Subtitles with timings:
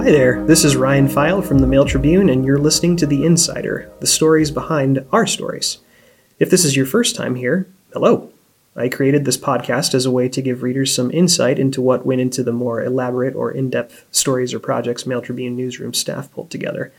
[0.00, 3.22] Hi there, this is Ryan Pfeil from the Mail Tribune, and you're listening to The
[3.22, 5.76] Insider, the stories behind our stories.
[6.38, 8.32] If this is your first time here, hello.
[8.74, 12.22] I created this podcast as a way to give readers some insight into what went
[12.22, 16.50] into the more elaborate or in depth stories or projects Mail Tribune newsroom staff pulled
[16.50, 16.90] together.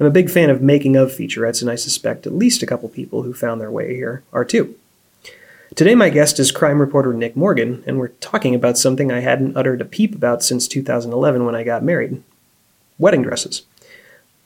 [0.00, 2.88] I'm a big fan of making of featurettes, and I suspect at least a couple
[2.88, 4.74] people who found their way here are too.
[5.74, 9.56] Today, my guest is crime reporter Nick Morgan, and we're talking about something I hadn't
[9.56, 12.22] uttered a peep about since 2011 when I got married
[12.98, 13.62] wedding dresses.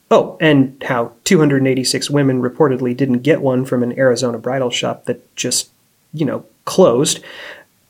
[0.08, 5.34] Oh, and how 286 women reportedly didn't get one from an Arizona bridal shop that
[5.34, 5.70] just,
[6.14, 7.18] you know, closed,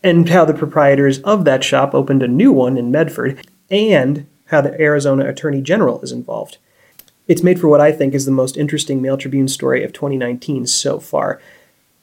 [0.02, 4.62] and how the proprietors of that shop opened a new one in Medford, and how
[4.62, 6.56] the Arizona Attorney General is involved.
[7.28, 10.66] It's made for what I think is the most interesting Mail Tribune story of 2019
[10.66, 11.38] so far.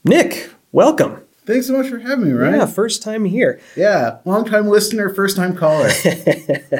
[0.04, 1.22] Nick, welcome.
[1.46, 2.54] Thanks so much for having me, Ryan.
[2.54, 3.60] Yeah, first time here.
[3.76, 5.90] Yeah, long time listener, first time caller.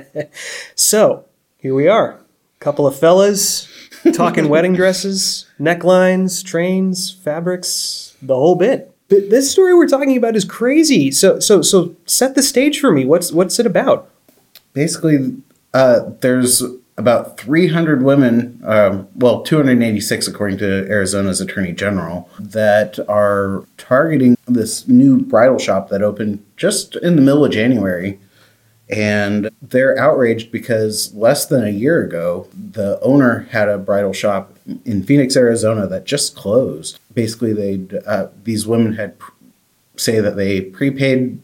[0.75, 1.27] so,
[1.59, 2.19] here we are.
[2.59, 3.69] Couple of fellas
[4.13, 8.91] talking wedding dresses, necklines, trains, fabrics, the whole bit.
[9.09, 11.11] But this story we're talking about is crazy.
[11.11, 13.05] So so so set the stage for me.
[13.05, 14.11] What's what's it about?
[14.73, 15.37] Basically,
[15.75, 16.63] uh, there's
[16.97, 24.87] about 300 women, um, well, 286 according to Arizona's Attorney General, that are targeting this
[24.87, 28.21] new bridal shop that opened just in the middle of January.
[28.91, 34.57] And they're outraged because less than a year ago, the owner had a bridal shop
[34.85, 37.01] in Phoenix, Arizona that just closed.
[37.13, 39.17] Basically, they uh, these women had
[39.97, 41.41] say that they prepaid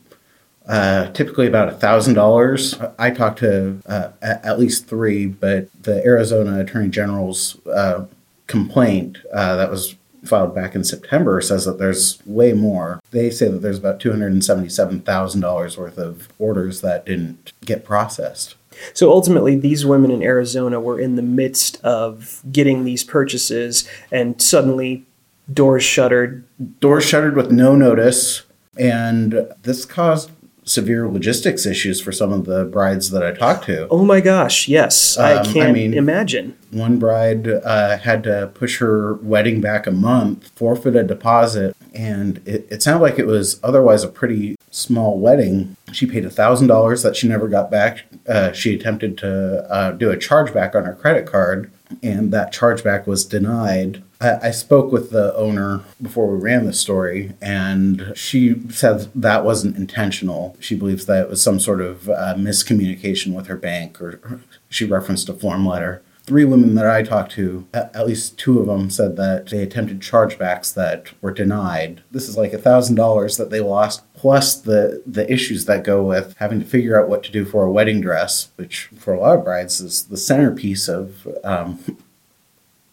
[0.66, 2.74] uh, typically about a thousand dollars.
[2.98, 8.06] I talked to uh, at least three, but the Arizona Attorney General's uh,
[8.46, 13.00] complaint uh, that was filed back in September says that there's way more.
[13.10, 17.06] They say that there's about two hundred and seventy-seven thousand dollars worth of orders that
[17.06, 18.54] didn't get processed.
[18.94, 24.40] So ultimately, these women in Arizona were in the midst of getting these purchases, and
[24.40, 25.04] suddenly
[25.52, 26.44] doors shuttered.
[26.80, 28.42] Doors shuttered with no notice.
[28.78, 30.30] And this caused
[30.70, 33.88] severe logistics issues for some of the brides that I talked to.
[33.88, 35.18] Oh my gosh, yes.
[35.18, 36.56] Um, I can't I mean, imagine.
[36.70, 42.40] One bride uh, had to push her wedding back a month, forfeit a deposit, and
[42.46, 45.76] it, it sounded like it was otherwise a pretty small wedding.
[45.92, 48.04] She paid $1,000 that she never got back.
[48.28, 51.70] Uh, she attempted to uh, do a chargeback on her credit card,
[52.02, 54.02] and that chargeback was denied.
[54.22, 59.78] I, spoke with the owner before we ran the story, and she said that wasn't
[59.78, 60.58] intentional.
[60.60, 64.84] She believes that it was some sort of uh, miscommunication with her bank, or she
[64.84, 66.02] referenced a form letter.
[66.30, 69.98] Three women that I talked to, at least two of them said that they attempted
[69.98, 72.04] chargebacks that were denied.
[72.12, 76.04] This is like a thousand dollars that they lost, plus the the issues that go
[76.04, 79.18] with having to figure out what to do for a wedding dress, which for a
[79.18, 81.98] lot of brides is the centerpiece of um,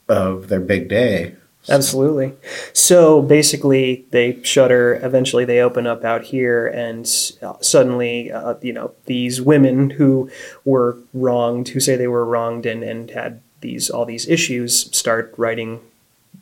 [0.09, 1.35] of their big day.
[1.69, 2.33] Absolutely.
[2.73, 4.95] So basically, they shutter.
[5.03, 10.29] Eventually, they open up out here, and suddenly, uh, you know, these women who
[10.63, 15.33] were wronged, who say they were wronged, and and had these all these issues, start
[15.37, 15.81] writing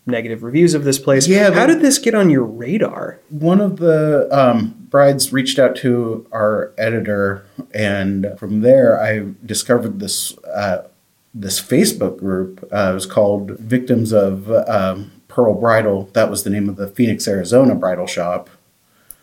[0.06, 1.28] negative reviews of this place.
[1.28, 1.52] Yeah.
[1.52, 3.19] How did this get on your radar?
[3.30, 10.00] One of the um, brides reached out to our editor, and from there, I discovered
[10.00, 10.38] this.
[10.40, 10.88] Uh,
[11.38, 12.63] this Facebook group.
[12.72, 16.09] Uh, it was called Victims of um, Pearl Bridal.
[16.13, 18.50] That was the name of the Phoenix, Arizona bridal shop.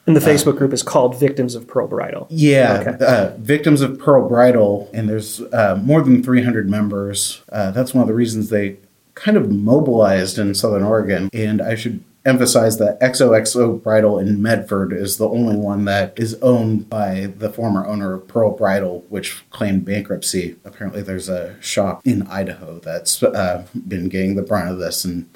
[0.07, 2.27] And the Facebook uh, group is called Victims of Pearl Bridal.
[2.29, 3.05] Yeah, okay.
[3.05, 7.41] uh, Victims of Pearl Bridal, and there's uh, more than 300 members.
[7.51, 8.77] Uh, that's one of the reasons they
[9.15, 11.31] kind of mobilized in Southern Oregon.
[11.33, 16.35] And I should emphasize that XOXO Bridal in Medford is the only one that is
[16.43, 20.57] owned by the former owner of Pearl Bridal, which claimed bankruptcy.
[20.65, 25.29] Apparently, there's a shop in Idaho that's uh, been getting the brunt of this, and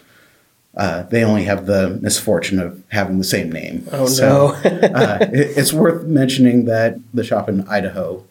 [0.76, 3.86] uh, they only have the misfortune of having the same name.
[3.92, 4.68] Oh so, no!
[4.68, 8.24] uh, it, it's worth mentioning that the shop in Idaho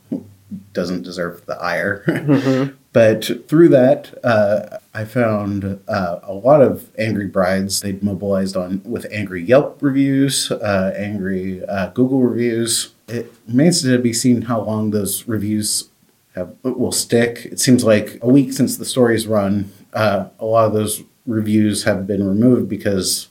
[0.74, 2.04] doesn't deserve the ire.
[2.08, 2.76] Mm-hmm.
[2.96, 7.82] But through that, uh, I found uh, a lot of angry brides.
[7.82, 12.94] They'd mobilized on with angry Yelp reviews, uh, angry uh, Google reviews.
[13.10, 15.90] It remains to be seen how long those reviews
[16.36, 17.46] have will stick.
[17.52, 21.84] It seems like a week since the story's run, uh, a lot of those reviews
[21.84, 23.28] have been removed because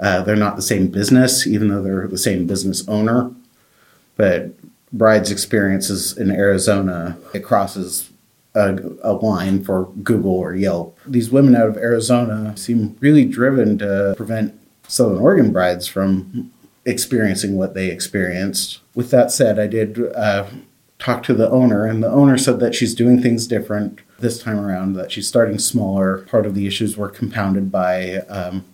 [0.00, 3.32] uh, they're not the same business, even though they're the same business owner.
[4.16, 4.50] But
[4.92, 8.10] bride's experiences in Arizona, it crosses
[8.54, 10.98] a, a, line for Google or Yelp.
[11.06, 14.58] These women out of Arizona seem really driven to prevent
[14.88, 16.52] Southern Oregon brides from
[16.84, 18.80] experiencing what they experienced.
[18.94, 20.46] With that said, I did uh,
[20.98, 24.58] talked to the owner, and the owner said that she's doing things different this time
[24.58, 26.18] around, that she's starting smaller.
[26.18, 28.64] Part of the issues were compounded by um,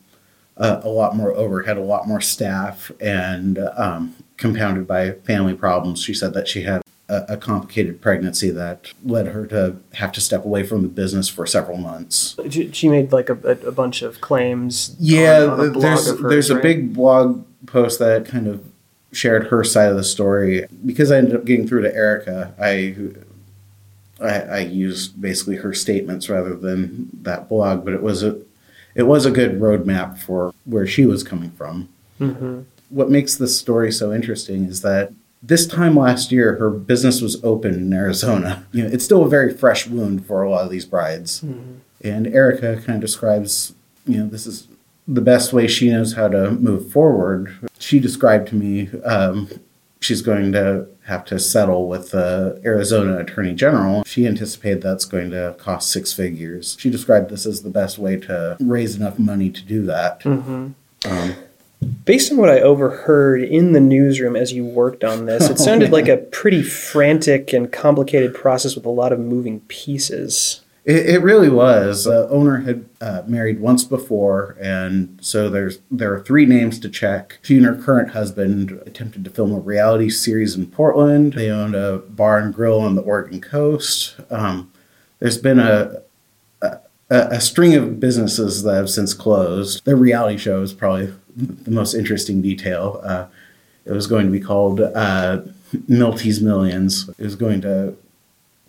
[0.57, 6.03] a, a, lot more overhead, a lot more staff, and um, compounded by family problems.
[6.03, 10.21] She said that she had a, a, complicated pregnancy that led her to have to
[10.21, 12.37] step away from the business for several months.
[12.51, 13.35] She made like a,
[13.67, 14.95] a bunch of claims.
[14.99, 16.59] Yeah, on, on there's hers, there's right?
[16.59, 18.65] a big blog post that kind of
[19.13, 22.55] shared her side of the story because I ended up getting through to Erica.
[22.61, 22.95] I
[24.21, 28.41] I, I used basically her statements rather than that blog, but it was a
[28.95, 31.89] it was a good roadmap for where she was coming from.
[32.21, 32.63] Mm-hmm.
[32.89, 35.13] What makes this story so interesting is that
[35.43, 38.67] this time last year, her business was open in Arizona.
[38.73, 41.43] You know, it's still a very fresh wound for a lot of these brides.
[41.43, 41.75] Mm-hmm.
[42.03, 43.73] And Erica kind of describes,
[44.07, 44.69] you know, this is
[45.07, 47.57] the best way she knows how to move forward.
[47.79, 49.49] She described to me um,
[50.01, 54.05] she's going to have to settle with the Arizona Attorney General.
[54.05, 56.77] She anticipated that's going to cost six figures.
[56.79, 60.21] She described this as the best way to raise enough money to do that.
[60.21, 60.69] Mm-hmm.
[61.11, 61.35] Um,
[62.05, 65.91] Based on what I overheard in the newsroom as you worked on this, it sounded
[65.93, 70.61] like a pretty frantic and complicated process with a lot of moving pieces.
[70.89, 72.05] It, it really was.
[72.05, 76.89] The owner had uh, married once before, and so there's there are three names to
[76.89, 77.39] check.
[77.43, 81.35] She and her current husband attempted to film a reality series in Portland.
[81.35, 84.17] They owned a bar and grill on the Oregon coast.
[84.31, 84.73] Um,
[85.19, 86.01] there's been a,
[86.63, 86.79] a
[87.11, 89.85] a string of businesses that have since closed.
[89.85, 93.03] Their reality show is probably the most interesting detail.
[93.05, 93.27] Uh,
[93.85, 95.43] it was going to be called uh,
[95.87, 97.11] Milty's Millions.
[97.11, 97.95] It was going to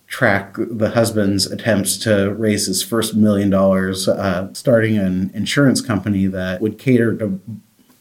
[0.09, 6.25] track the husband's attempts to raise his first million dollars, uh, starting an insurance company
[6.25, 7.39] that would cater to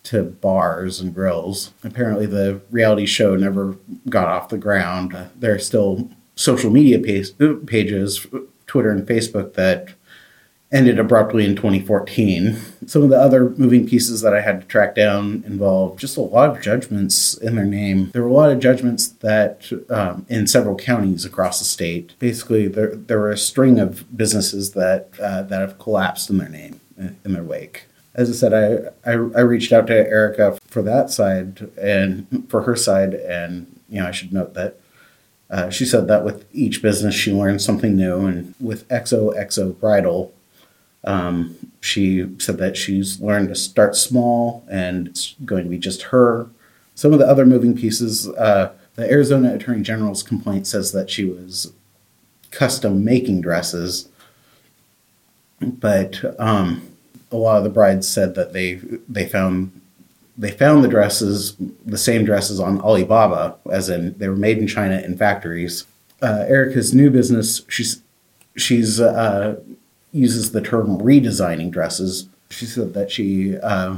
[0.05, 1.73] to bars and grills.
[1.85, 3.77] Apparently, the reality show never
[4.09, 5.15] got off the ground.
[5.15, 7.29] Uh, there are still social media page,
[7.67, 8.27] pages,
[8.67, 9.91] Twitter and Facebook, that
[10.71, 12.59] ended abruptly in 2014.
[12.87, 16.23] Some of the other moving pieces that I had to track down involved just a
[16.23, 18.11] lot of judgments in their name.
[18.11, 22.15] There were a lot of judgments that um, in several counties across the state.
[22.19, 26.49] Basically, there there were a string of businesses that uh, that have collapsed in their
[26.49, 27.87] name in their wake.
[28.15, 32.63] As I said, I, I, I reached out to Erica for that side and for
[32.63, 34.81] her side, and you know I should note that
[35.51, 40.35] uh, she said that with each business she learned something new, and with XOXO Bridal,
[41.05, 46.03] um, she said that she's learned to start small and it's going to be just
[46.05, 46.49] her.
[46.95, 51.25] Some of the other moving pieces, uh, the Arizona Attorney General's complaint says that she
[51.25, 51.73] was
[52.51, 54.09] custom making dresses,
[55.61, 56.83] but um,
[57.31, 59.81] a lot of the brides said that they they found
[60.37, 64.69] they found the dresses, the same dresses on Alibaba, as in they were made in
[64.69, 65.85] China in factories.
[66.23, 68.03] Uh, Erica's new business, she's
[68.57, 69.61] she's uh,
[70.13, 72.29] uses the term redesigning dresses.
[72.51, 73.97] She said that she uh,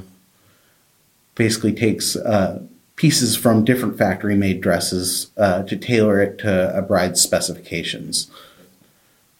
[1.34, 2.62] basically takes uh,
[2.96, 8.30] pieces from different factory made dresses uh, to tailor it to a bride's specifications.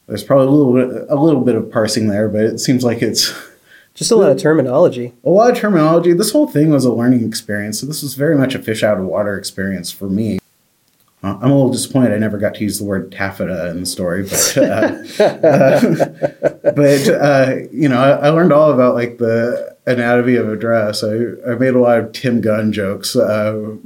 [0.07, 3.03] There's probably a little bit, a little bit of parsing there, but it seems like
[3.03, 3.33] it's
[3.95, 5.13] just a lot of terminology.
[5.25, 6.13] A lot of terminology.
[6.15, 7.81] This whole thing was a learning experience.
[7.81, 10.39] So this was very much a fish out of water experience for me.
[11.23, 13.87] Uh, I'm a little disappointed I never got to use the word taffeta in the
[13.87, 16.30] story, but uh, uh,
[16.75, 21.03] but uh, you know I, I, learned all about like the anatomy of a dress.
[21.03, 21.15] I,
[21.49, 23.17] I made a lot of Tim Gunn jokes.
[23.17, 23.77] Uh,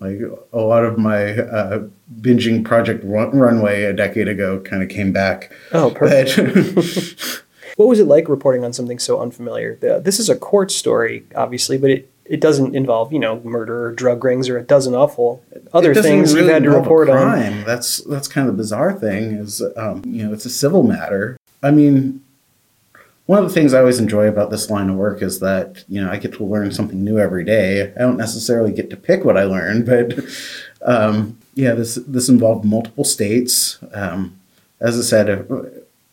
[0.00, 0.18] like
[0.52, 1.86] a lot of my uh,
[2.20, 5.52] binging Project Run- Runway a decade ago kind of came back.
[5.72, 6.36] Oh, perfect.
[7.76, 9.76] what was it like reporting on something so unfamiliar?
[10.02, 13.92] This is a court story, obviously, but it it doesn't involve you know murder or
[13.92, 17.64] drug rings or a dozen awful other things really you've had to report on.
[17.64, 21.36] That's that's kind of the bizarre thing is um, you know it's a civil matter.
[21.62, 22.22] I mean,
[23.26, 26.00] one of the things I always enjoy about this line of work is that you
[26.02, 27.92] know I get to learn something new every day.
[27.94, 30.18] I don't necessarily get to pick what I learn, but
[30.84, 33.78] um, yeah, this this involved multiple states.
[33.92, 34.38] Um,
[34.80, 35.44] as I said, uh,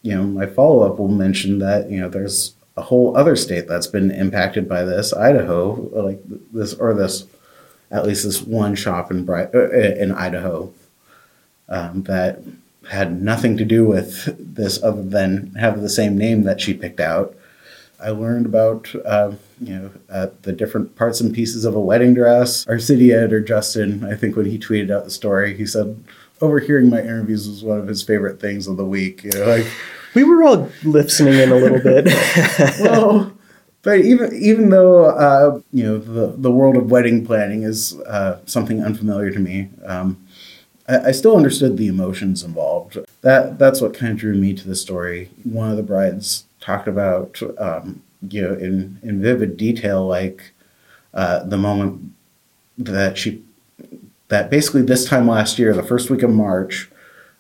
[0.01, 3.67] you know, my follow up will mention that you know there's a whole other state
[3.67, 6.21] that's been impacted by this, Idaho, like
[6.53, 7.25] this or this,
[7.91, 10.71] at least this one shop in Bright, uh, in Idaho
[11.67, 12.39] um, that
[12.89, 16.99] had nothing to do with this other than have the same name that she picked
[16.99, 17.35] out.
[18.01, 22.13] I learned about uh, you know uh, the different parts and pieces of a wedding
[22.13, 22.67] dress.
[22.67, 26.03] Our city editor Justin, I think when he tweeted out the story, he said
[26.41, 29.23] overhearing my interviews was one of his favorite things of the week.
[29.23, 29.65] You know, like
[30.15, 32.05] we were all listening in a little bit.
[32.79, 33.37] well,
[33.81, 38.39] but even even though uh, you know the the world of wedding planning is uh,
[38.45, 40.25] something unfamiliar to me, um,
[40.89, 42.97] I, still understood the emotions involved.
[43.21, 45.29] That that's what kind of drew me to the story.
[45.43, 50.51] One of the brides talked about, um, you know, in in vivid detail, like
[51.13, 52.11] uh, the moment
[52.77, 53.43] that she
[54.29, 56.89] that basically this time last year, the first week of March,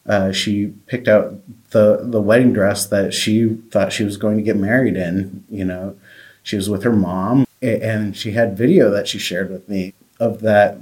[0.05, 1.35] uh, she picked out
[1.71, 5.43] the the wedding dress that she thought she was going to get married in.
[5.49, 5.95] You know,
[6.43, 10.41] she was with her mom, and she had video that she shared with me of
[10.41, 10.77] that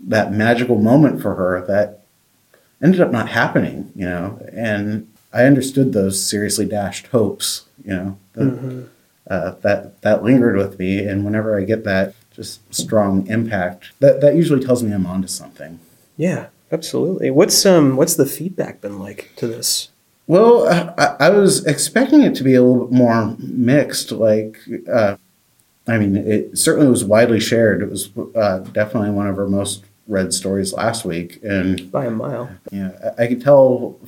[0.00, 2.04] that magical moment for her that
[2.82, 3.92] ended up not happening.
[3.94, 7.66] You know, and I understood those seriously dashed hopes.
[7.84, 8.82] You know, that mm-hmm.
[9.30, 14.20] uh, that, that lingered with me, and whenever I get that just strong impact, that
[14.20, 15.78] that usually tells me I'm onto something.
[16.16, 16.46] Yeah.
[16.72, 17.30] Absolutely.
[17.30, 19.90] What's um what's the feedback been like to this?
[20.26, 20.66] Well,
[20.98, 24.10] I, I was expecting it to be a little bit more mixed.
[24.10, 24.58] Like,
[24.92, 25.16] uh,
[25.86, 27.82] I mean, it certainly was widely shared.
[27.82, 32.10] It was uh, definitely one of our most read stories last week, and by a
[32.10, 32.50] mile.
[32.70, 33.98] Yeah, I, I could tell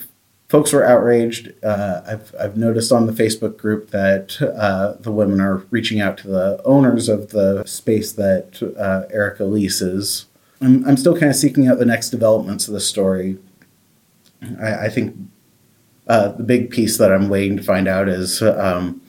[0.49, 1.53] folks were outraged.
[1.63, 6.19] Uh, I've, I've noticed on the Facebook group that uh, the women are reaching out
[6.19, 10.27] to the owners of the space that uh, Erica leases
[10.61, 13.39] I'm, I'm still kind of seeking out the next developments of the story.
[14.61, 15.17] I, I think
[16.07, 19.01] uh, the big piece that I'm waiting to find out is um,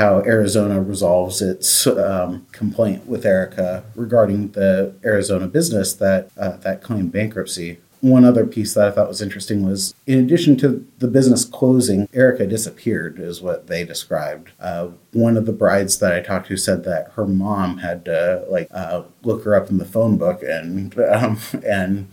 [0.00, 6.82] how Arizona resolves its um, complaint with Erica regarding the Arizona business that uh, that
[6.82, 11.08] claimed bankruptcy one other piece that I thought was interesting was in addition to the
[11.08, 14.50] business closing, Erica disappeared, is what they described.
[14.58, 18.44] Uh, one of the brides that I talked to said that her mom had to
[18.48, 22.08] like uh, look her up in the phone book and um, and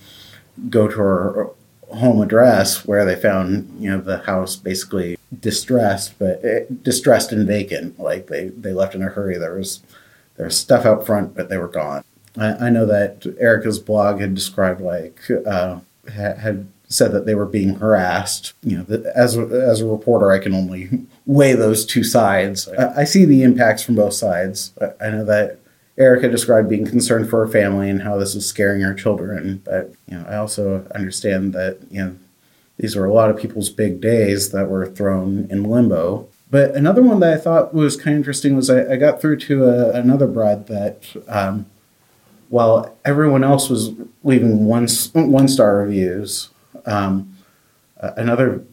[0.70, 1.50] go to her
[1.90, 7.32] home address where they found you know the house basically distressed, but it, eh, distressed
[7.32, 8.00] and vacant.
[8.00, 9.38] Like they they left in a hurry.
[9.38, 9.82] There was
[10.36, 12.04] there was stuff out front, but they were gone.
[12.38, 15.80] I, I know that Erica's blog had described like uh,
[16.12, 18.54] had said that they were being harassed.
[18.64, 20.90] You know, as a, as a reporter, I can only
[21.26, 22.68] weigh those two sides.
[22.70, 24.74] I, I see the impacts from both sides.
[24.82, 25.60] I, I know that
[25.98, 29.94] Erica described being concerned for her family and how this was scaring her children, but
[30.08, 32.16] you know, I also understand that you know
[32.78, 36.28] these were a lot of people's big days that were thrown in limbo.
[36.50, 39.38] But another one that I thought was kind of interesting was I, I got through
[39.38, 41.66] to a, another bride that um,
[42.50, 43.92] while everyone else was
[44.24, 46.50] leaving one one star reviews,
[46.86, 47.36] um,
[48.00, 48.64] another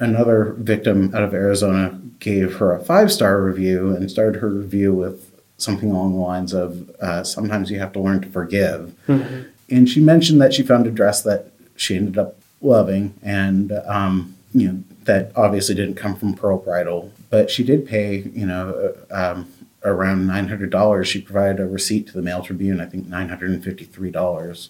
[0.00, 4.92] another victim out of Arizona gave her a five star review and started her review
[4.92, 5.27] with
[5.58, 9.48] something along the lines of uh, "Sometimes you have to learn to forgive," mm-hmm.
[9.68, 14.34] and she mentioned that she found a dress that she ended up loving, and um,
[14.54, 18.94] you know that obviously didn't come from Pearl Bridal, but she did pay you know.
[19.10, 19.52] Uh, um,
[19.84, 21.04] around $900.
[21.04, 24.68] She provided a receipt to the Mail Tribune, I think $953.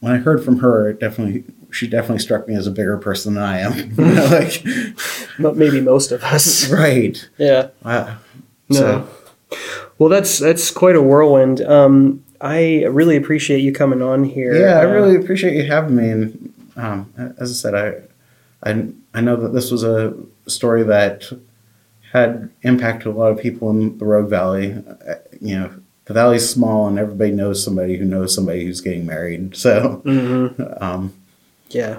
[0.00, 3.34] When I heard from her, it definitely she definitely struck me as a bigger person
[3.34, 3.94] than I am.
[4.30, 4.64] like
[5.56, 6.68] maybe most of us.
[6.68, 7.28] Right.
[7.38, 7.68] Yeah.
[7.84, 8.16] Uh,
[8.68, 9.08] no.
[10.00, 11.60] Well, that's that's quite a whirlwind.
[11.60, 14.54] Um, I really appreciate you coming on here.
[14.54, 16.08] Yeah, I really appreciate you having me.
[16.08, 17.74] And um, as I said,
[18.64, 20.16] I, I I know that this was a
[20.46, 21.30] story that
[22.12, 24.72] had impact to a lot of people in the Rogue Valley.
[25.06, 25.70] Uh, you know,
[26.06, 29.54] the valley's small, and everybody knows somebody who knows somebody who's getting married.
[29.54, 30.82] So, mm-hmm.
[30.82, 31.12] um,
[31.68, 31.98] yeah.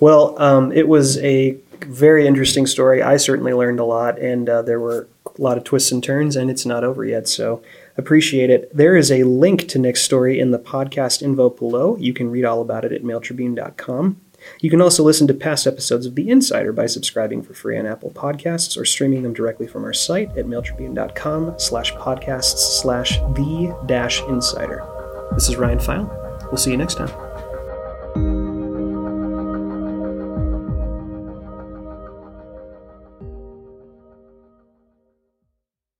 [0.00, 3.00] Well, um, it was a very interesting story.
[3.00, 5.06] I certainly learned a lot, and uh, there were
[5.38, 7.28] a lot of twists and turns, and it's not over yet.
[7.28, 7.62] So,
[7.96, 8.74] appreciate it.
[8.74, 11.96] There is a link to Nick's story in the podcast info below.
[11.96, 14.20] You can read all about it at mailtribune.com.
[14.60, 17.86] You can also listen to past episodes of The Insider by subscribing for free on
[17.86, 23.76] Apple Podcasts or streaming them directly from our site at mailtribune.com slash podcasts slash the
[23.86, 24.86] dash insider.
[25.32, 26.44] This is Ryan Pfeil.
[26.46, 28.47] We'll see you next time.